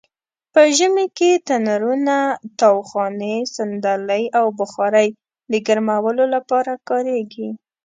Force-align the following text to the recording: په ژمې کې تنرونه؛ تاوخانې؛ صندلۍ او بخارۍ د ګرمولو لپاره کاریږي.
په 0.53 0.61
ژمې 0.77 1.05
کې 1.17 1.31
تنرونه؛ 1.49 2.17
تاوخانې؛ 2.61 3.35
صندلۍ 3.55 4.23
او 4.39 4.45
بخارۍ 4.59 5.07
د 5.51 5.53
ګرمولو 5.67 6.25
لپاره 6.35 6.71
کاریږي. 6.89 7.49